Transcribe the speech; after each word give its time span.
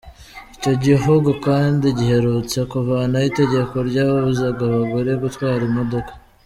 Icyo 0.55 0.73
gihugu 0.85 1.29
kandi 1.45 1.85
giherutse 1.97 2.57
kuvanaho 2.71 3.25
itegeko 3.31 3.75
ryabuzaga 3.89 4.61
abagore 4.69 5.11
gutwara 5.23 5.63
imodoka. 5.71 6.11